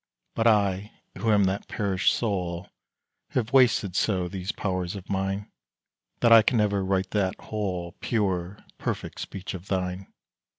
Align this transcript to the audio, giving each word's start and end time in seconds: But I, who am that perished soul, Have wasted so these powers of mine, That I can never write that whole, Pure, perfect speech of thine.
But 0.33 0.47
I, 0.47 0.93
who 1.19 1.31
am 1.31 1.43
that 1.43 1.67
perished 1.67 2.11
soul, 2.11 2.67
Have 3.33 3.53
wasted 3.53 3.95
so 3.95 4.27
these 4.27 4.51
powers 4.51 4.95
of 4.95 5.07
mine, 5.11 5.51
That 6.21 6.31
I 6.33 6.41
can 6.41 6.57
never 6.57 6.83
write 6.83 7.11
that 7.11 7.39
whole, 7.39 7.91
Pure, 7.99 8.65
perfect 8.79 9.19
speech 9.19 9.53
of 9.53 9.67
thine. 9.67 10.11